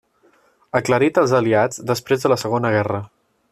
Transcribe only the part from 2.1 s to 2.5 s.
de la